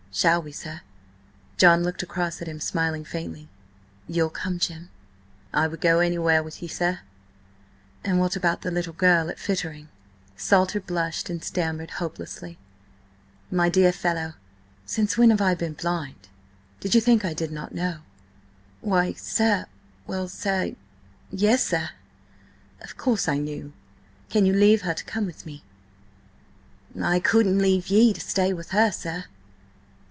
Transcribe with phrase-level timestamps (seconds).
[0.13, 0.81] "Shall we, sir?"
[1.55, 3.47] John looked across at him, smiling faintly.
[4.09, 4.89] "You'll come, Jim?"
[5.53, 6.99] "I would go anywhere with ye, sir."
[8.03, 9.87] "And what about that little girl at Fittering?"
[10.35, 12.57] Salter blushed and stammered hopelessly.
[13.49, 14.33] "My dear fellow,
[14.85, 16.27] since when have I been blind?
[16.81, 17.99] Did you think I did not know?"
[18.81, 21.91] "Why, sir–well, sir–yes, sir!"
[22.81, 23.71] "Of course I knew!
[24.29, 25.63] Can you leave her to come with me?"
[27.01, 29.23] "I couldn't leave ye to stay with her, sir."